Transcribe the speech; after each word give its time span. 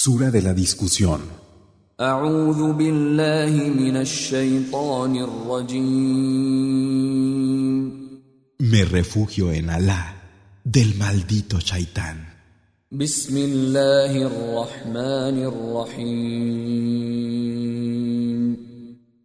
Sura 0.00 0.30
de 0.30 0.42
la 0.42 0.54
discusión. 0.54 1.22
Me 8.58 8.84
refugio 8.84 9.50
en 9.50 9.70
Alá 9.70 10.22
del 10.62 10.94
maldito 10.94 11.58
Shaitán. 11.58 12.32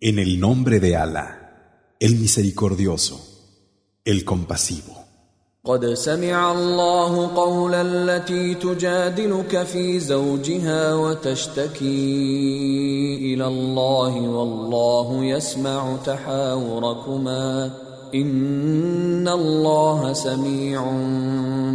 En 0.02 0.18
el 0.18 0.40
nombre 0.40 0.80
de 0.80 0.96
Alá, 0.98 1.96
el 2.00 2.16
misericordioso, 2.16 3.22
el 4.04 4.26
compasivo. 4.26 5.03
قد 5.66 5.94
سمع 5.94 6.52
الله 6.52 7.28
قول 7.36 7.74
التي 7.74 8.56
تجادلك 8.56 9.64
في 9.64 10.00
زوجها 10.00 10.94
وتشتكي 10.94 11.86
إلى 13.34 13.48
الله 13.48 14.22
والله 14.22 15.26
يسمع 15.26 15.98
تحاوركما 16.06 17.72
إن 18.16 19.28
الله 19.28 20.14
سميع 20.14 20.84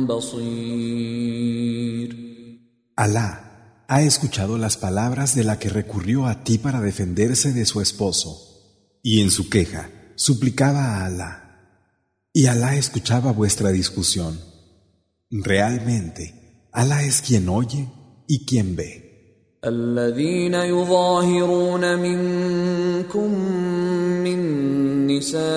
بصير 0.07 1.49
Alá 2.95 3.85
ha 3.89 4.03
escuchado 4.03 4.59
las 4.59 4.77
palabras 4.77 5.35
de 5.35 5.45
la 5.45 5.59
que 5.59 5.71
recurrió 5.71 6.27
a 6.27 6.45
ti 6.45 6.59
para 6.59 6.83
defenderse 6.83 7.53
de 7.53 7.65
su 7.65 7.81
esposo, 7.81 8.37
y 9.03 9.23
en 9.23 9.31
su 9.31 9.49
queja 9.49 9.89
suplicaba 10.17 10.81
a 10.81 11.07
Alá. 11.07 11.48
Y 12.38 12.48
Alá 12.48 12.76
escuchaba 12.76 13.32
vuestra 13.32 13.70
discusión. 13.70 14.40
Realmente, 15.30 16.68
Alá 16.72 17.04
es 17.04 17.22
quien 17.22 17.50
oye 17.50 17.88
y 18.28 18.46
quien 18.46 18.76
ve. 18.76 19.04
الذين 19.66 20.54
يظاهرون 20.54 22.00
منكم 22.00 23.40
من 24.24 24.40
نسائهم 25.08 25.54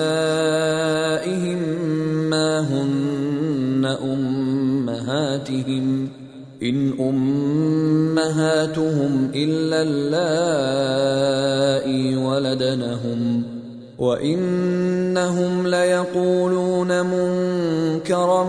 ما 2.29 2.59
هن 2.59 3.85
امهاتهم 4.01 5.85
ان 6.63 6.93
امهاتهم 8.19 9.31
الا 9.35 9.81
اللائي 9.81 10.95
ولدنهم 12.15 13.43
وانهم 13.97 15.67
ليقولون 15.67 16.70
منكرا 17.01 18.43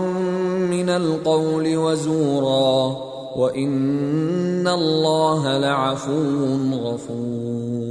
من 0.69 0.89
القول 0.89 1.77
وزورا 1.77 3.09
وان 3.37 4.67
الله 4.67 5.57
لعفو 5.57 6.45
غفور 6.73 7.89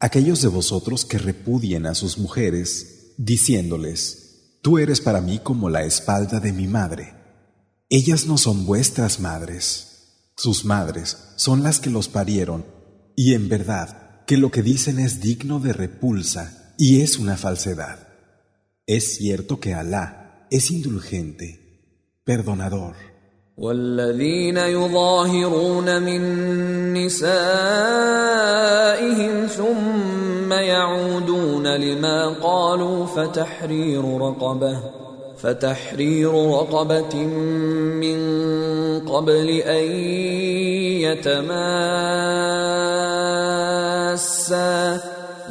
Aquellos 0.00 0.40
de 0.42 0.48
vosotros 0.48 1.04
que 1.04 1.18
repudien 1.18 1.84
a 1.86 1.94
sus 1.94 2.18
mujeres, 2.18 3.14
diciéndoles, 3.16 4.28
Tú 4.62 4.78
eres 4.78 5.00
para 5.00 5.20
mí 5.20 5.40
como 5.40 5.70
la 5.70 5.82
espalda 5.82 6.38
de 6.38 6.52
mi 6.52 6.68
madre. 6.68 7.14
Ellas 7.88 8.26
no 8.26 8.38
son 8.38 8.64
vuestras 8.64 9.18
madres. 9.18 10.32
Sus 10.36 10.64
madres 10.64 11.16
son 11.36 11.62
las 11.64 11.80
que 11.80 11.90
los 11.90 12.08
parieron, 12.08 12.64
y 13.16 13.34
en 13.34 13.48
verdad 13.48 14.24
que 14.26 14.36
lo 14.36 14.50
que 14.50 14.62
dicen 14.62 14.98
es 15.00 15.20
digno 15.20 15.58
de 15.58 15.72
repulsa 15.72 16.74
y 16.76 17.00
es 17.00 17.18
una 17.18 17.36
falsedad. 17.36 17.98
Es 18.85 19.15
cierto 19.15 19.61
que 19.61 19.73
Alá 19.73 20.45
es 20.51 20.69
indulgente, 20.69 21.59
perdonador. 22.25 22.95
والذين 23.57 24.57
يظاهرون 24.57 26.01
من 26.01 26.21
نسائهم 26.93 27.35
ثم 29.47 30.53
يعودون 30.53 31.67
لما 31.67 32.29
قالوا 32.29 33.05
فتحرير 33.05 34.17
رقبه 34.17 34.79
فتحرير 35.37 36.31
رقبة 36.33 37.15
من 38.03 38.19
قبل 39.07 39.49
أن 39.49 39.83
يتماسا 41.05 41.93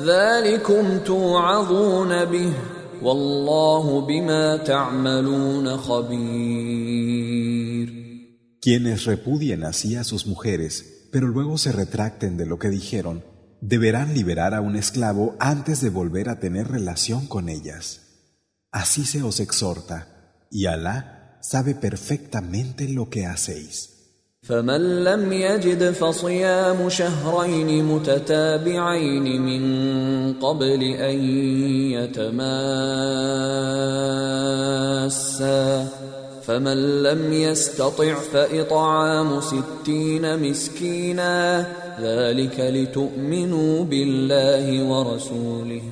ذلكم 0.00 0.98
توعظون 0.98 2.25
به 2.25 2.53
Quienes 8.60 9.04
repudian 9.06 9.64
así 9.64 9.96
a 9.96 10.04
sus 10.04 10.26
mujeres, 10.26 11.08
pero 11.10 11.26
luego 11.26 11.58
se 11.58 11.72
retracten 11.72 12.36
de 12.36 12.46
lo 12.46 12.60
que 12.60 12.70
dijeron, 12.70 13.24
deberán 13.60 14.14
liberar 14.14 14.54
a 14.54 14.60
un 14.60 14.76
esclavo 14.76 15.34
antes 15.41 15.80
de 15.80 15.91
volver 15.91 16.28
a 16.28 16.38
tener 16.38 16.68
relación 16.68 17.26
con 17.26 17.48
ellas. 17.48 18.02
Así 18.70 19.04
se 19.04 19.24
os 19.24 19.41
exhorta, 19.41 20.38
y 20.48 20.66
Alá 20.66 21.38
sabe 21.42 21.74
perfectamente 21.74 22.88
lo 22.88 23.10
que 23.10 23.26
hacéis. 23.26 23.91
فمن 24.48 25.04
لم 25.04 25.32
يجد 25.32 25.91
فصيام 25.91 26.88
شهرين 26.88 27.84
متتابعين 27.84 29.42
من 29.42 29.62
قبل 30.32 30.82
أن 30.82 31.25
يتماسا. 31.92 32.32
فمن 36.42 37.03
لم 37.03 37.32
يستطع 37.32 38.14
فإطعام 38.14 39.41
ستين 39.41 40.50
مسكينا. 40.50 41.66
ذلك 42.00 42.60
لتؤمنوا 42.60 43.84
بالله 43.84 44.84
ورسوله. 44.84 45.82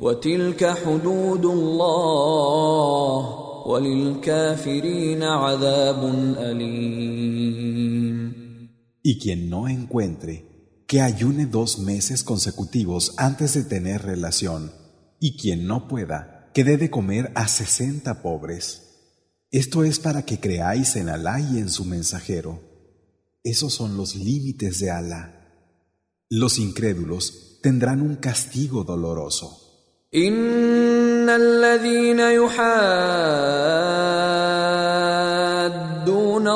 وتلك 0.00 0.64
حدود 0.64 1.44
الله. 1.44 3.42
وللكافرين 3.66 5.22
عذاب 5.22 6.14
أليم. 6.38 7.25
Y 9.08 9.20
quien 9.20 9.48
no 9.48 9.68
encuentre, 9.68 10.82
que 10.88 11.00
ayune 11.00 11.46
dos 11.46 11.78
meses 11.78 12.24
consecutivos 12.24 13.14
antes 13.18 13.54
de 13.54 13.62
tener 13.62 14.02
relación, 14.02 14.72
y 15.20 15.36
quien 15.36 15.68
no 15.68 15.86
pueda, 15.86 16.50
que 16.52 16.64
dé 16.64 16.76
de 16.76 16.90
comer 16.90 17.30
a 17.36 17.46
sesenta 17.46 18.20
pobres. 18.20 18.82
Esto 19.52 19.84
es 19.84 20.00
para 20.00 20.24
que 20.24 20.40
creáis 20.40 20.96
en 20.96 21.08
Alá 21.08 21.38
y 21.38 21.58
en 21.58 21.68
su 21.68 21.84
mensajero. 21.84 22.60
Esos 23.44 23.74
son 23.74 23.96
los 23.96 24.16
límites 24.16 24.80
de 24.80 24.90
Alá. 24.90 25.52
Los 26.28 26.58
incrédulos 26.58 27.60
tendrán 27.62 28.02
un 28.02 28.16
castigo 28.16 28.82
doloroso. 28.82 30.08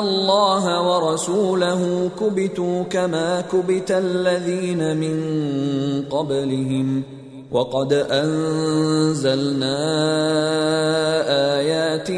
الله 0.00 0.82
ورسوله 0.82 2.10
كبتوا 2.20 2.82
كما 2.82 3.40
كبت 3.40 3.90
الذين 3.90 4.96
من 4.96 5.16
قبلهم 6.10 7.02
وقد 7.50 7.92
أنزلنا 7.92 9.76
آيات 11.58 12.10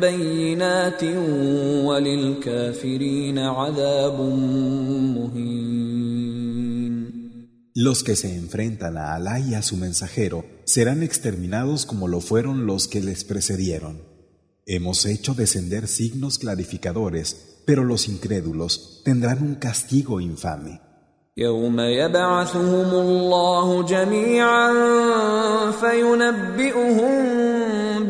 بينات 0.00 1.04
وللكافرين 1.84 3.38
عذاب 3.38 4.20
مهين 4.20 5.82
Los 7.74 8.04
que 8.04 8.16
se 8.16 8.36
enfrentan 8.36 8.98
a 8.98 9.14
Alá 9.14 9.40
y 9.40 9.54
a 9.54 9.62
su 9.62 9.78
mensajero 9.78 10.44
serán 10.66 11.02
exterminados 11.02 11.86
como 11.86 12.06
lo 12.06 12.20
fueron 12.20 12.66
los 12.66 12.86
que 12.86 13.00
les 13.00 13.24
precedieron. 13.24 14.02
Hemos 14.66 15.06
hecho 15.06 15.34
descender 15.34 15.88
signos 15.88 16.38
clarificadores, 16.38 17.62
pero 17.66 17.84
los 17.84 18.08
incrédulos 18.08 19.02
tendrán 19.04 19.42
un 19.42 19.54
castigo 19.56 20.20
infame. 20.20 20.80
يوم 21.36 21.80
يبعثهم 21.80 22.90
الله 22.94 23.82
جميعا 23.82 24.72
فينبئهم 25.72 27.14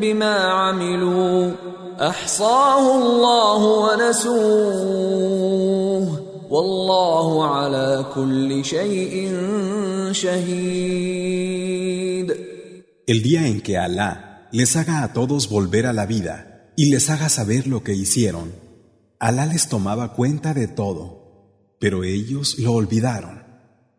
بما 0.01 0.37
عملوا 0.37 1.53
احصاه 2.01 2.99
الله 2.99 3.65
ونسوه 3.85 5.03
والله 6.51 7.47
على 7.47 8.05
كل 8.15 8.65
شيء 8.65 9.33
شهيد 10.13 11.53
El 13.07 13.23
día 13.23 13.47
en 13.47 13.61
que 13.61 13.77
Alá 13.79 14.26
les 14.53 14.77
haga 14.77 15.03
a 15.03 15.13
todos 15.13 15.49
volver 15.49 15.87
a 15.87 15.93
la 15.93 16.07
vida 16.07 16.73
y 16.77 16.91
les 16.91 17.11
haga 17.11 17.29
saber 17.29 17.67
lo 17.67 17.83
que 17.83 17.95
hicieron, 17.95 18.53
Alá 19.19 19.47
les 19.47 19.69
tomaba 19.69 20.15
cuenta 20.15 20.53
de 20.53 20.67
todo, 20.67 21.77
pero 21.79 22.03
ellos 22.03 22.59
lo 22.59 22.73
olvidaron. 22.73 23.45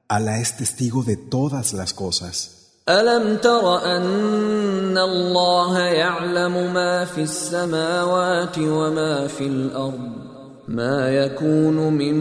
Alá 0.09 0.39
es 0.39 0.57
testigo 0.57 1.03
de 1.03 1.15
todas 1.15 1.71
las 1.71 1.93
cosas. 1.93 2.59
ألم 2.89 3.37
تر 3.37 3.85
أن 3.97 4.97
الله 4.97 5.79
يعلم 5.79 6.73
ما 6.73 7.05
في 7.05 7.21
السماوات 7.21 8.57
وما 8.57 9.27
في 9.27 9.47
الأرض 9.47 10.26
ما 10.68 11.10
يكون 11.10 11.92
من 11.92 12.14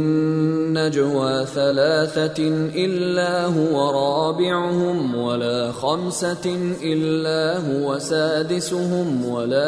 نجوى 0.73 1.45
ثلاثة 1.45 2.47
إلا 2.75 3.45
هو 3.45 3.91
رابعهم 3.91 5.15
ولا 5.15 5.71
خمسة 5.71 6.75
إلا 6.83 7.59
هو 7.59 7.99
سادسهم 7.99 9.25
ولا 9.25 9.67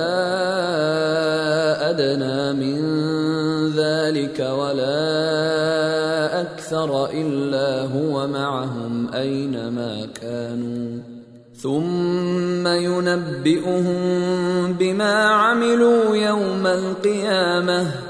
أدنى 1.90 2.54
من 2.54 2.80
ذلك 3.76 4.40
ولا 4.40 5.02
أكثر 6.42 7.06
إلا 7.06 7.86
هو 7.86 8.28
معهم 8.28 9.14
أينما 9.14 10.08
كانوا. 10.22 11.00
ثم 11.56 12.68
ينبئهم 12.68 13.94
بما 14.74 15.14
عملوا 15.24 16.16
يوم 16.16 16.68
القيامة. 16.68 18.09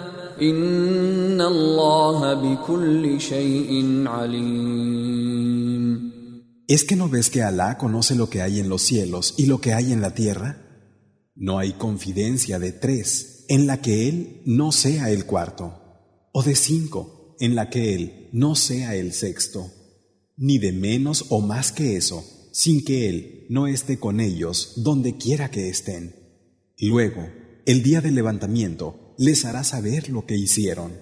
¿Es 6.68 6.83
que 6.86 6.95
no 6.95 7.09
ves 7.09 7.30
que 7.30 7.44
Alá 7.44 7.77
conoce 7.77 8.15
lo 8.15 8.30
que 8.30 8.41
hay 8.41 8.59
en 8.59 8.69
los 8.69 8.83
cielos 8.83 9.33
y 9.38 9.47
lo 9.47 9.59
que 9.59 9.74
hay 9.74 9.91
en 9.91 10.01
la 10.01 10.13
tierra? 10.13 10.57
No 11.36 11.59
hay 11.59 11.74
confidencia 11.74 12.57
de 12.59 12.71
tres 12.71 13.45
en 13.50 13.68
la 13.68 13.81
que 13.81 14.07
Él 14.07 14.41
no 14.45 14.71
sea 14.71 15.12
el 15.12 15.25
cuarto, 15.25 15.74
o 16.31 16.44
de 16.44 16.56
cinco 16.56 17.36
en 17.39 17.56
la 17.56 17.69
que 17.69 17.95
Él 17.95 18.30
no 18.31 18.56
sea 18.56 18.95
el 18.95 19.13
sexto, 19.13 19.71
ni 20.38 20.57
de 20.57 20.71
menos 20.71 21.25
o 21.30 21.41
más 21.41 21.71
que 21.71 21.97
eso, 21.97 22.24
sin 22.53 22.86
que 22.86 23.09
Él 23.09 23.45
no 23.50 23.68
esté 23.68 24.00
con 24.00 24.19
ellos 24.19 24.74
donde 24.77 25.18
quiera 25.18 25.51
que 25.51 25.68
estén. 25.68 26.15
Luego, 26.77 27.27
el 27.65 27.83
día 27.83 28.00
del 28.00 28.15
levantamiento, 28.15 29.09
les 29.19 29.44
hará 29.44 29.66
saber 29.66 30.07
lo 30.07 30.25
que 30.25 30.38
hicieron. 30.38 30.94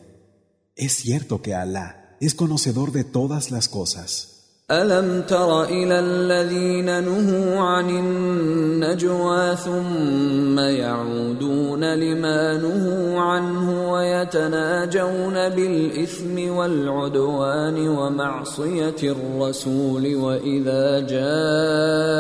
Es 0.75 0.93
cierto 0.93 1.43
que 1.43 1.53
Alá 1.53 2.17
es 2.19 2.33
conocedor 2.33 2.91
de 2.91 3.03
todas 3.03 3.51
las 3.51 3.69
cosas. 3.69 4.36
ألم 4.71 5.21
تر 5.21 5.63
إلى 5.63 5.99
الذين 5.99 7.03
نهوا 7.03 7.59
عن 7.59 7.89
النجوى 7.89 9.55
ثم 9.55 10.59
يعودون 10.59 11.93
لما 11.93 12.53
نهوا 12.57 13.19
عنه 13.19 13.91
ويتناجون 13.91 15.49
بالإثم 15.49 16.49
والعدوان 16.49 17.87
ومعصية 17.87 18.95
الرسول 19.03 20.15
وإذا 20.15 20.99
جاءوك 20.99 22.13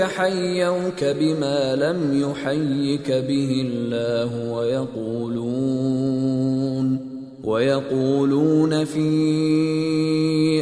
حيوك 0.00 1.04
بما 1.04 1.76
لم 1.76 2.20
يحيك 2.20 3.10
به 3.10 3.66
الله 3.66 4.50
ويقولون 4.52 6.03
ويقولون 7.43 8.85
في 8.85 9.09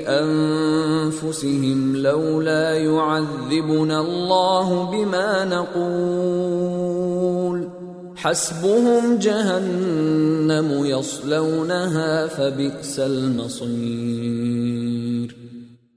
انفسهم 0.07 1.95
لولا 1.95 2.77
يعذبنا 2.77 4.01
الله 4.01 4.91
بما 4.91 5.45
نقول 5.45 6.57
حسبهم 8.15 9.17
جهنم 9.19 10.85
يصلونها 10.85 12.27
فبئس 12.27 12.99
المصير 12.99 14.57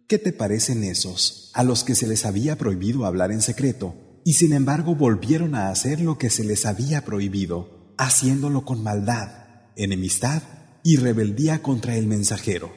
¿Qué 0.09 0.19
te 0.19 0.33
parecen 0.33 0.83
esos 0.83 1.53
a 1.55 1.63
los 1.63 1.85
que 1.85 1.95
se 1.95 2.09
les 2.09 2.27
había 2.27 2.59
prohibido 2.59 3.07
hablar 3.07 3.31
en 3.31 3.43
secreto 3.43 3.95
y 4.25 4.33
sin 4.33 4.53
embargo 4.53 4.97
volvieron 4.97 5.55
a 5.55 5.71
hacer 5.71 6.01
lo 6.01 6.19
que 6.19 6.31
se 6.31 6.43
les 6.43 6.67
había 6.67 7.05
prohibido, 7.05 7.95
haciéndolo 7.97 8.65
con 8.65 8.83
maldad, 8.83 9.29
enemistad 9.77 10.43
y 10.86 10.98
rebeldía 10.98 11.64
contra 11.64 11.98
el 11.98 12.06
mensajero. 12.06 12.72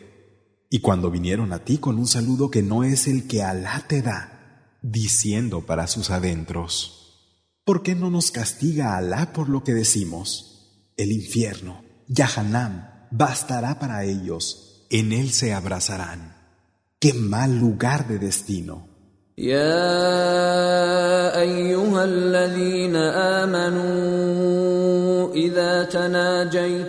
Y 0.71 0.81
cuando 0.81 1.11
vinieron 1.11 1.53
a 1.53 1.59
ti 1.59 1.77
con 1.77 1.99
un 1.99 2.07
saludo 2.07 2.51
que 2.51 2.63
no 2.63 2.83
es 2.83 3.07
el 3.07 3.29
que 3.29 3.43
Alá 3.43 3.85
te 3.87 4.01
da, 4.01 4.79
diciendo 4.81 5.67
para 5.67 5.87
sus 5.87 6.09
adentros, 6.09 7.53
¿por 7.67 7.83
qué 7.83 7.95
no 7.95 8.11
nos 8.11 8.31
castiga 8.31 8.97
Alá 8.97 9.35
por 9.35 9.51
lo 9.51 9.63
que 9.63 9.75
decimos? 9.75 10.91
El 10.97 11.13
infierno, 11.13 11.85
Yahanam, 12.09 13.09
bastará 13.11 13.79
para 13.79 14.05
ellos, 14.05 14.87
en 14.89 15.13
él 15.13 15.31
se 15.31 15.53
abrazarán. 15.53 16.35
¡Qué 16.99 17.13
mal 17.13 17.59
lugar 17.59 18.09
de 18.09 18.19
destino! 18.19 18.89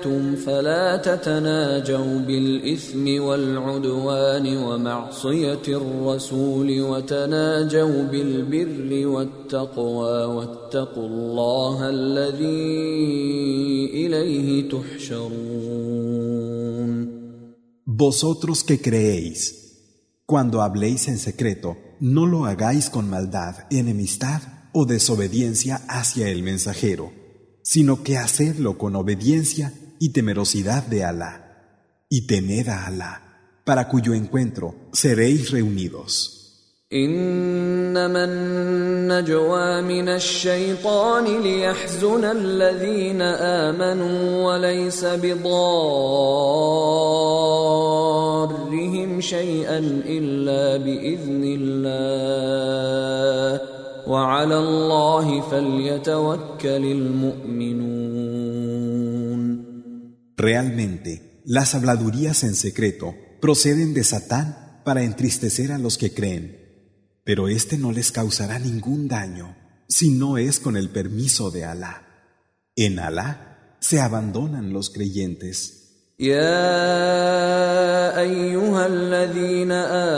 تناجيتم 0.10 0.36
فلا 0.36 0.98
تتناجوا 0.98 2.20
بالاثم 2.20 3.24
والعدوان 3.24 4.58
ومعصيه 4.58 5.62
الرسول 5.68 6.82
وتناجوا 6.82 8.04
بالبر 8.04 9.08
والتقوى 9.08 10.26
واتقوا 10.26 11.08
الله 11.08 11.90
الذي 11.90 12.86
اليه 14.06 14.70
تحشرون 14.70 16.10
Vosotros 18.02 18.64
que 18.64 18.78
creéis, 18.80 19.40
cuando 20.26 20.62
habléis 20.62 21.10
en 21.10 21.18
secreto, 21.18 21.76
no 22.00 22.26
lo 22.26 22.46
hagáis 22.46 22.90
con 22.90 23.10
maldad, 23.10 23.56
enemistad 23.72 24.42
o 24.72 24.86
desobediencia 24.86 25.82
hacia 25.90 26.30
el 26.30 26.42
mensajero, 26.42 27.12
sino 27.62 28.02
que 28.02 28.18
hacedlo 28.18 28.78
con 28.78 28.96
obediencia 28.96 29.74
y 30.00 30.14
temerosidad 30.14 30.84
de 30.84 31.04
Alá. 31.04 31.46
Y 32.10 32.26
temed 32.26 32.70
a 32.70 32.88
Alá, 32.88 33.62
para 33.66 33.88
cuyo 33.88 34.14
encuentro 34.14 34.74
seréis 34.92 35.52
reunidos. 35.52 36.40
إنما 36.94 38.24
النجوى 38.24 39.82
من 39.82 40.10
الشيطان 40.10 41.42
ليحزن 41.42 42.26
الذين 42.26 43.22
آمنوا 43.22 44.46
وليس 44.46 45.06
بضارهم 45.06 45.52
شيئا 49.22 50.02
إلا 50.06 50.78
بإذن 50.78 51.58
الله 51.60 53.62
وعلى 54.08 54.58
الله 54.58 55.42
فليتوكل 55.42 56.38
المؤمنون 56.66 58.39
Realmente, 60.39 61.41
las 61.45 61.75
habladurías 61.75 62.45
en 62.45 62.55
secreto 62.55 63.15
proceden 63.41 63.95
de 63.95 64.05
Satán 64.05 64.83
para 64.85 65.03
entristecer 65.03 65.73
a 65.73 65.79
los 65.79 65.99
que 65.99 66.13
creen, 66.13 66.59
pero 67.25 67.49
éste 67.49 67.79
no 67.79 67.93
les 67.93 68.13
causará 68.13 68.59
ningún 68.59 69.09
daño 69.09 69.57
si 69.89 70.11
no 70.11 70.39
es 70.39 70.61
con 70.61 70.77
el 70.77 70.91
permiso 70.91 71.51
de 71.51 71.65
Alá. 71.65 72.07
En 72.77 72.99
Alá 72.99 73.77
se 73.81 74.01
abandonan 74.01 74.73
los 74.73 74.91
creyentes. 74.91 75.81
يا 76.21 78.21
ايها 78.21 78.87
الذين 78.87 79.73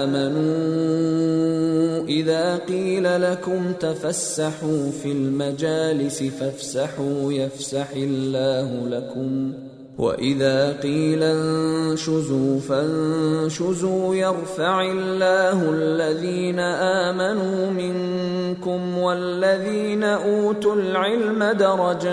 امنوا 0.04 2.06
اذا 2.06 2.56
قيل 2.56 3.22
لكم 3.22 3.72
تفسحوا 3.72 4.90
في 5.02 5.12
المجالس 5.12 6.22
فافسحوا 6.22 7.32
يفسح 7.32 7.88
الله 7.96 8.88
لكم 8.88 9.54
واذا 9.97 10.79
قيل 10.79 11.23
انشزوا 11.23 12.59
فانشزوا 12.59 14.15
يرفع 14.15 14.81
الله 14.81 15.71
الذين 15.71 16.59
امنوا 16.59 17.71
منكم 17.71 18.97
والذين 18.97 20.03
اوتوا 20.03 20.75
العلم 20.75 21.43
درجات 21.43 22.11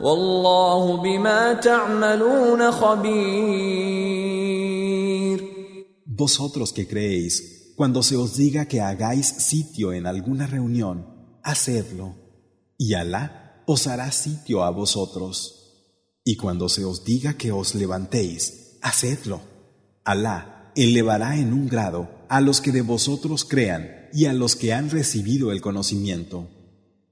والله 0.00 1.02
بما 1.02 1.52
تعملون 1.52 2.70
خبير 2.70 4.30
Vosotros 6.06 6.72
que 6.74 6.86
creéis, 6.86 7.34
cuando 7.76 8.02
se 8.02 8.14
os 8.14 8.36
diga 8.36 8.66
que 8.66 8.82
hagáis 8.82 9.26
sitio 9.26 9.94
en 9.94 10.06
alguna 10.06 10.46
reunión, 10.46 11.06
hacedlo, 11.42 12.14
y 12.76 12.92
Alá 12.92 13.49
os 13.69 13.87
hará 13.87 14.11
sitio 14.11 14.63
a 14.63 14.69
vosotros. 14.69 15.37
Y 16.23 16.37
cuando 16.37 16.69
se 16.69 16.83
os 16.85 17.03
diga 17.03 17.33
que 17.33 17.51
os 17.51 17.75
levantéis, 17.75 18.77
hacedlo. 18.81 19.41
Alá 20.03 20.71
elevará 20.75 21.37
en 21.37 21.53
un 21.53 21.67
grado 21.67 22.09
a 22.29 22.41
los 22.41 22.61
que 22.61 22.71
de 22.71 22.81
vosotros 22.81 23.45
crean 23.45 24.09
y 24.13 24.25
a 24.25 24.33
los 24.33 24.55
que 24.55 24.73
han 24.73 24.89
recibido 24.89 25.51
el 25.51 25.61
conocimiento. 25.61 26.49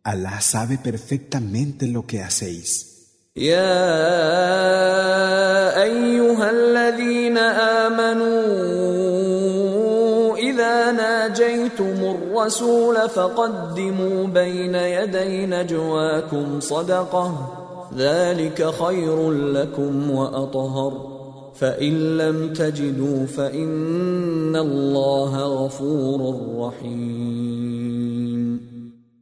Alá 0.03 0.41
sabe 0.41 0.77
perfectamente 0.77 1.87
lo 1.87 2.05
que 2.05 2.21
hacéis. 2.21 2.93
يا 3.35 3.73
ايها 5.83 6.49
الذين 6.51 7.37
امنوا 7.37 8.86
اذا 8.86 8.86
ناجيتم 11.77 12.15
الرسول 12.15 13.09
فقدموا 13.09 14.27
بين 14.27 14.75
يدي 14.75 15.45
نجواكم 15.45 16.59
صدقه 16.59 17.59
ذلك 17.97 18.69
خير 18.71 19.31
لكم 19.31 20.11
وأطهر 20.11 21.13
فإن 21.55 22.17
لم 22.17 22.53
تجدوا 22.53 23.25
فإن 23.25 24.55
الله 24.55 25.37
غفور 25.37 26.19
رحيم 26.57 27.93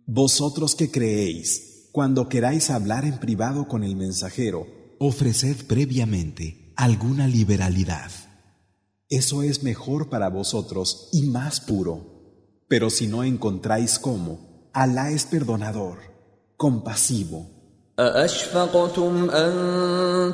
Vosotros 0.07 0.75
que 0.75 0.91
creéis, 0.91 1.87
cuando 1.93 2.27
queráis 2.27 2.69
hablar 2.69 3.05
en 3.05 3.17
privado 3.17 3.65
con 3.69 3.81
el 3.85 3.95
mensajero, 3.95 4.67
ofreced 4.99 5.65
previamente 5.67 6.73
alguna 6.75 7.27
liberalidad. 7.27 8.11
Eso 9.07 9.41
es 9.41 9.63
mejor 9.63 10.09
para 10.09 10.29
vosotros 10.29 11.09
y 11.13 11.27
más 11.27 11.61
puro. 11.61 12.14
Pero 12.68 12.90
si 12.90 13.06
no 13.06 13.22
encontráis 13.22 13.98
cómo, 13.98 14.46
Alá 14.72 15.10
es 15.10 15.24
perdonador, 15.24 15.98
compasivo. 16.56 17.46
أأشفقتم 17.98 19.30
أن 19.30 19.52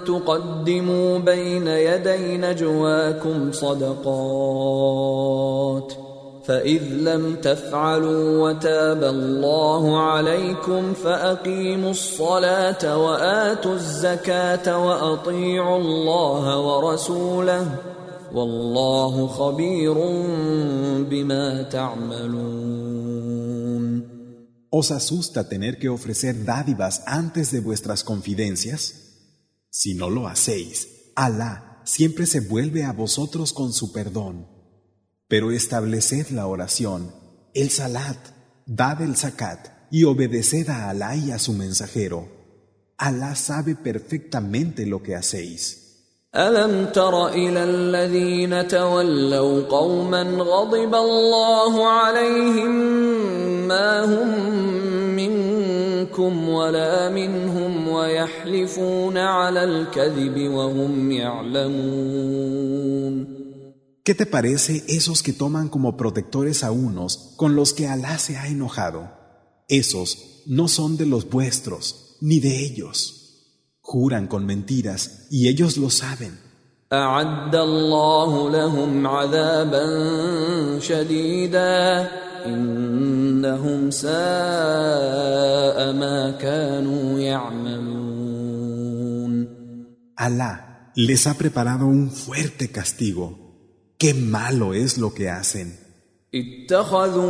تقدموا 0.07 1.19
بين 1.19 1.67
يدي 1.67 2.37
نجواكم 2.39 3.53
صدقات 3.53 4.83
فإذ 6.45 6.83
لم 6.83 7.37
تفعلوا 7.37 8.49
وتاب 8.49 9.05
الله 9.05 10.03
عليكم 10.03 10.95
فأقيموا 10.95 11.91
الصلاة 11.91 12.99
وآتوا 12.99 13.75
الزكاة 13.75 14.87
وأطيعوا 14.87 15.79
الله 15.79 16.61
ورسوله 16.61 17.67
¿Os 24.71 24.91
asusta 24.91 25.49
tener 25.51 25.79
que 25.79 25.91
ofrecer 25.91 26.45
dádivas 26.47 27.03
antes 27.07 27.53
de 27.53 27.61
vuestras 27.61 28.03
confidencias? 28.03 28.95
Si 29.69 29.93
no 29.95 30.09
lo 30.09 30.29
hacéis, 30.29 30.89
Alá 31.15 31.83
siempre 31.85 32.25
se 32.25 32.41
vuelve 32.41 32.85
a 32.85 32.93
vosotros 32.93 33.53
con 33.53 33.75
su 33.75 33.93
perdón. 33.93 34.49
Pero 35.29 35.53
estableced 35.53 36.29
la 36.31 36.47
oración, 36.47 37.15
el 37.53 37.69
salat, 37.69 38.17
dad 38.65 39.03
el 39.03 39.15
zakat 39.17 39.69
y 39.91 40.05
obedeced 40.05 40.71
a 40.71 40.89
Alá 40.89 41.17
y 41.17 41.33
a 41.33 41.39
su 41.39 41.53
mensajero. 41.53 42.29
Alá 42.97 43.35
sabe 43.35 43.75
perfectamente 43.75 44.87
lo 44.87 45.03
que 45.03 45.17
hacéis. 45.17 45.82
ألم 46.36 46.86
تر 46.86 47.28
إلى 47.28 47.64
الذين 47.64 48.68
تولوا 48.68 49.62
قوما 49.62 50.24
غضب 50.24 50.96
الله 50.96 51.88
عليهم 51.88 52.72
ما 53.68 54.06
هم 54.06 54.28
منكم 55.16 56.50
ولا 56.50 57.10
منهم 57.10 57.88
ويحلفون 57.88 59.18
على 59.18 59.64
الكذب 59.64 60.52
وهم 60.52 61.12
يعلمون 61.12 62.78
¿Qué 64.04 64.16
te 64.16 64.26
parece 64.26 64.86
esos 64.88 65.22
que 65.22 65.34
toman 65.34 65.68
como 65.68 65.98
protectores 65.98 66.64
a 66.64 66.72
unos 66.72 67.34
con 67.36 67.58
los 67.58 67.74
que 67.74 67.88
Alá 67.88 68.18
se 68.18 68.38
ha 68.38 68.48
enojado? 68.48 69.12
Esos 69.68 70.44
no 70.46 70.70
son 70.70 70.96
de 70.96 71.06
los 71.06 71.30
vuestros, 71.30 72.16
ni 72.22 72.40
de 72.40 72.64
ellos. 72.64 73.21
Juran 73.92 74.28
con 74.28 74.46
mentiras 74.46 75.28
y 75.30 75.48
ellos 75.48 75.78
lo 75.78 75.90
saben. 75.90 76.48
أعد 76.94 77.56
الله 77.56 78.52
لهم 78.52 79.08
عذابا 79.08 79.86
شديدا 80.80 82.08
إنهم 82.46 83.92
ساء 83.92 84.10
ما 85.94 86.32
كانوا 86.40 87.20
يعملون 87.20 87.98
Alá 90.18 90.92
les 90.96 91.28
ha 91.28 91.36
preparado 91.36 91.86
un 91.86 92.10
fuerte 92.10 92.72
castigo. 92.72 93.26
Qué 94.00 94.14
malo 94.16 94.74
es 94.74 94.98
lo 94.98 95.14
que 95.14 95.30
hacen. 95.30 95.76
اتخذوا 96.36 97.28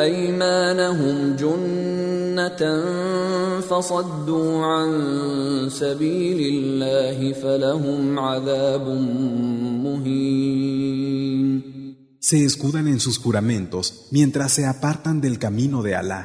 أيمانهم 0.00 1.36
جنة 1.36 2.62
فصدوا 3.64 4.64
عن 4.64 4.90
سبيل 5.70 6.40
الله 6.54 7.32
فلهم 7.32 8.18
عذاب 8.18 8.88
مهين 9.84 11.10
Se 12.20 12.44
escudan 12.44 12.86
en 12.86 13.00
sus 13.00 13.18
juramentos 13.18 14.06
mientras 14.10 14.52
se 14.52 14.66
apartan 14.66 15.20
del 15.20 15.38
camino 15.38 15.82
de 15.82 15.96
Alá. 15.96 16.22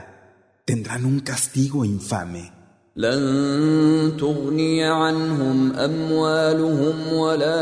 Tendrán 0.66 1.06
un 1.06 1.22
castigo 1.22 1.86
infame. 1.86 2.56
لن 2.98 4.18
تغني 4.20 4.84
عنهم 4.84 5.74
أموالهم 5.76 7.14
ولا 7.14 7.62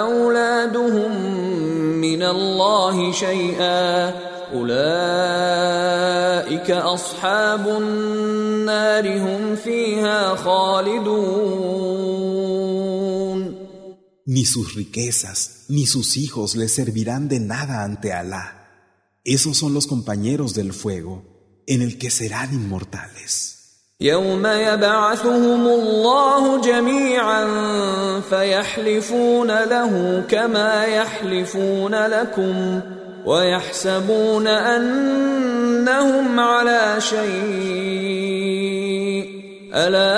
أولادهم 0.00 1.12
من 2.00 2.22
الله 2.22 3.12
شيئا 3.12 4.10
أولئك 6.64 6.70
أصحاب 6.70 7.68
النار 7.68 9.18
هم 9.18 9.56
فيها 9.56 10.34
خالدون 10.34 11.60
Ni 14.26 14.44
sus 14.44 14.74
riquezas, 14.76 15.38
ni 15.68 15.86
sus 15.86 16.16
hijos 16.16 16.54
les 16.54 16.72
servirán 16.72 17.28
de 17.28 17.40
nada 17.40 17.82
ante 17.82 18.12
Alá. 18.12 18.46
Esos 19.24 19.56
son 19.56 19.74
los 19.74 19.88
compañeros 19.88 20.54
del 20.54 20.72
fuego, 20.72 21.24
en 21.66 21.82
el 21.82 21.98
que 21.98 22.10
serán 22.10 22.54
inmortales. 22.54 23.56
يوم 24.00 24.46
يبعثهم 24.46 25.66
الله 25.66 26.60
جميعا 26.60 27.44
فيحلفون 28.30 29.46
له 29.64 30.24
كما 30.28 30.84
يحلفون 30.84 31.94
لكم 31.94 32.80
ويحسبون 33.26 34.46
انهم 34.46 36.40
على 36.40 36.96
شيء 36.98 37.20
الا 39.74 40.16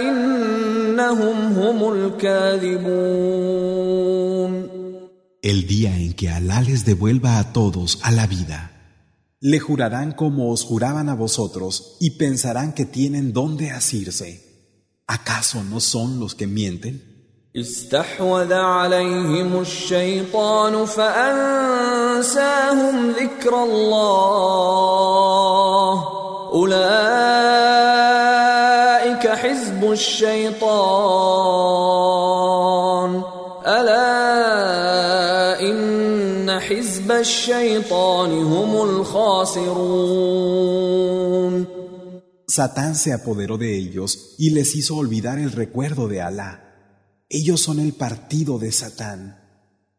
انهم 0.00 1.52
هم 1.52 1.92
الكاذبون 1.92 3.42
El 5.42 5.66
día 5.66 5.98
en 5.98 6.12
que 6.12 6.28
Alá 6.30 6.62
les 6.62 6.84
devuelva 6.84 7.40
a 7.40 7.52
todos 7.52 7.98
a 8.02 8.12
la 8.12 8.28
vida, 8.28 8.60
le 9.40 9.58
jurarán 9.58 10.12
como 10.12 10.52
os 10.52 10.62
juraban 10.62 11.08
a 11.08 11.16
vosotros 11.16 11.96
y 11.98 12.10
pensarán 12.10 12.72
que 12.72 12.84
tienen 12.84 13.32
dónde 13.32 13.72
asirse. 13.72 14.30
¿Acaso 15.08 15.64
no 15.64 15.80
son 15.80 16.20
los 16.20 16.36
que 16.36 16.46
mienten? 16.46 17.15
استحوذ 17.55 18.53
عليهم 18.53 19.61
الشيطان 19.61 20.85
فأنساهم 20.85 22.31
ذكر 23.11 23.63
الله. 23.63 24.43
أولئك 26.53 26.87
حزب 29.27 29.91
الشيطان. 29.91 30.67
ألا 33.67 35.61
إن 35.61 36.59
حزب 36.59 37.11
الشيطان 37.11 38.43
هم 38.43 38.81
الخاسرون. 38.81 39.87
Satán 42.49 42.95
se 42.95 43.13
apoderó 43.13 43.57
de 43.57 43.77
ellos 43.77 44.35
y 44.37 44.51
les 44.51 44.75
hizo 44.75 44.95
olvidar 44.95 45.37
el 45.37 45.51
recuerdo 45.51 46.07
de 46.07 46.21
Alá. 46.21 46.66
Ellos 47.28 47.60
son 47.60 47.78
el 47.80 47.92
partido 47.92 48.58
de 48.58 48.72
Satán. 48.72 49.38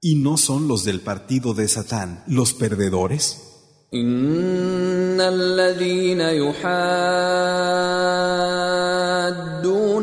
¿Y 0.01 0.15
no 0.15 0.37
son 0.37 0.67
los 0.67 0.83
del 0.83 1.01
partido 1.01 1.53
de 1.53 1.67
Satán 1.67 2.23
los 2.27 2.53
perdedores? 2.53 3.37
إن 3.93 5.21
الذين 5.21 6.19
يحادون 6.19 6.87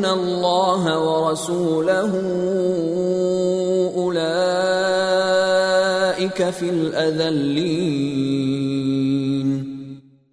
الله 0.05 0.99
ورسوله 0.99 2.11
أولئك 3.95 5.19
في 6.49 6.69
الأذلين 6.69 8.11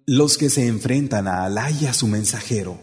Los 0.07 0.37
que 0.37 0.49
se 0.49 0.65
enfrentan 0.65 1.27
a 1.27 1.43
Alá 1.45 1.69
y 1.69 1.85
a 1.85 1.93
su 1.93 2.07
mensajero, 2.07 2.79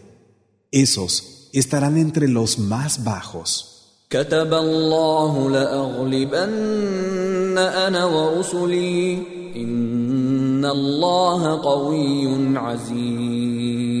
esos 0.71 1.49
estarán 1.51 1.97
entre 1.97 2.29
los 2.29 2.57
más 2.57 3.03
bajos. 3.03 3.70
كتب 4.11 4.53
الله 4.53 5.49
لأغلبن 5.49 7.57
أنا 7.57 8.05
ورسلي 8.05 9.13
إن 9.55 10.65
الله 10.65 11.61
قوي 11.61 12.57
عزيز 12.57 13.97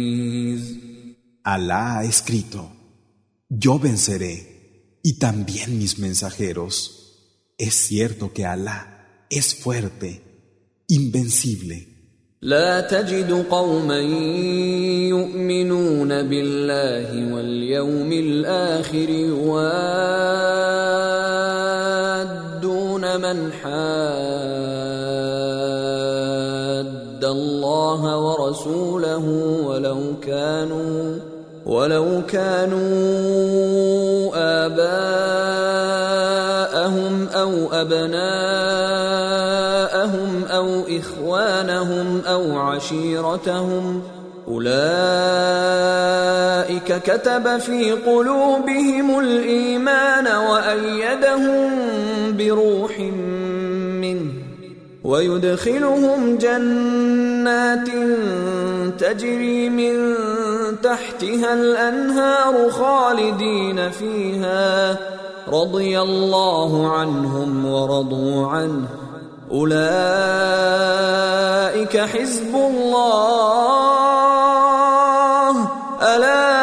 Alá 1.43 1.99
ha 1.99 2.03
escrito, 2.03 2.69
yo 3.47 3.79
venceré, 3.79 4.99
y 5.01 5.17
también 5.17 5.77
mis 5.77 5.97
mensajeros. 5.97 7.53
Es 7.57 7.73
cierto 7.73 8.33
que 8.33 8.45
Alá 8.45 9.25
es 9.29 9.55
fuerte, 9.55 10.21
invencible. 10.89 11.90
لا 12.42 12.80
تجد 12.80 13.44
قوما 13.50 13.98
يؤمنون 15.08 16.08
بالله 16.22 17.34
واليوم 17.34 18.12
الآخر 18.12 19.10
يوادون 19.10 19.80
من 23.20 23.52
حاد 23.52 23.72
الله 27.24 28.18
ورسوله 28.18 29.26
ولو 29.66 30.00
كانوا 30.22 31.18
ولو 31.66 32.22
كانوا 32.28 32.82
آباءهم 34.66 35.68
أو 37.28 37.52
أبناءهم 37.72 38.41
أو 42.82 42.86
عشيرتهم 42.86 44.02
أولئك 44.48 44.72
كتب 47.02 47.58
في 47.58 47.92
قلوبهم 47.92 49.18
الإيمان 49.18 50.26
وأيدهم 50.26 51.70
بروح 52.36 52.98
منه. 54.00 54.32
ويدخلهم 55.04 56.38
جنات 56.38 57.88
تجري 58.98 59.70
من 59.70 60.14
تحتها 60.82 61.54
الأنهار 61.54 62.70
خالدين 62.70 63.90
فيها. 63.90 64.98
رضي 65.48 66.00
الله 66.00 66.92
عنهم 66.92 67.66
ورضوا 67.66 68.46
عنه. 68.46 68.88
اولئك 69.51 70.87
حزب 71.97 72.55
الله 72.55 74.07
الا 76.01 76.57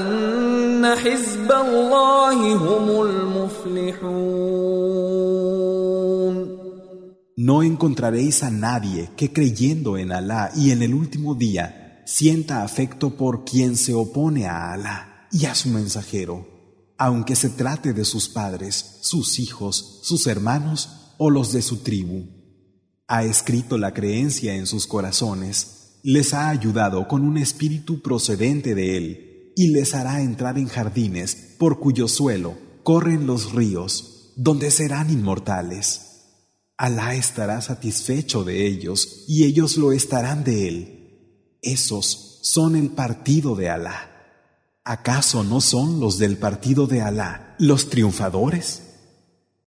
ان 0.00 0.94
حزب 0.96 1.52
الله 1.52 2.54
هم 2.54 3.02
المفلحون 3.02 4.50
No 7.36 7.62
encontraréis 7.62 8.42
a 8.42 8.50
nadie 8.50 9.10
que 9.16 9.32
creyendo 9.32 9.96
en 9.96 10.12
Alá 10.12 10.50
y 10.54 10.72
en 10.72 10.82
el 10.82 10.92
último 10.94 11.34
día 11.34 12.02
sienta 12.04 12.62
afecto 12.62 13.16
por 13.16 13.44
quien 13.44 13.76
se 13.76 13.94
opone 13.94 14.46
a 14.46 14.72
Alá 14.72 15.26
y 15.32 15.46
a 15.46 15.54
su 15.54 15.70
mensajero, 15.70 16.46
aunque 16.98 17.34
se 17.36 17.48
trate 17.48 17.94
de 17.94 18.04
sus 18.04 18.28
padres, 18.28 18.98
sus 19.00 19.38
hijos, 19.38 20.00
sus 20.02 20.26
hermanos 20.26 21.00
o 21.17 21.29
los 21.29 21.53
de 21.53 21.61
su 21.61 21.77
tribu. 21.77 22.23
Ha 23.07 23.23
escrito 23.23 23.77
la 23.77 23.93
creencia 23.93 24.55
en 24.55 24.65
sus 24.65 24.87
corazones, 24.87 25.99
les 26.03 26.33
ha 26.33 26.49
ayudado 26.49 27.07
con 27.07 27.23
un 27.23 27.37
espíritu 27.37 28.01
procedente 28.01 28.75
de 28.75 28.97
él 28.97 29.53
y 29.55 29.69
les 29.69 29.93
hará 29.95 30.21
entrar 30.21 30.57
en 30.57 30.67
jardines 30.67 31.55
por 31.57 31.79
cuyo 31.79 32.07
suelo 32.07 32.57
corren 32.83 33.25
los 33.25 33.53
ríos, 33.53 34.33
donde 34.35 34.69
serán 34.69 35.09
inmortales. 35.09 36.01
Alá 36.77 37.15
estará 37.15 37.61
satisfecho 37.61 38.43
de 38.43 38.67
ellos 38.67 39.23
y 39.27 39.45
ellos 39.45 39.77
lo 39.77 39.91
estarán 39.91 40.43
de 40.43 40.67
él. 40.67 41.57
Esos 41.61 42.39
son 42.43 42.75
el 42.75 42.89
partido 42.89 43.55
de 43.55 43.69
Alá. 43.69 44.11
¿Acaso 44.83 45.43
no 45.43 45.61
son 45.61 45.99
los 45.99 46.19
del 46.19 46.37
partido 46.37 46.85
de 46.85 47.01
Alá 47.01 47.55
los 47.57 47.89
triunfadores? 47.89 48.83